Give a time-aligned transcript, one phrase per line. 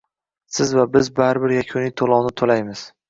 [0.57, 2.83] Siz va biz baribir yakuniy to'lovni to'laymiz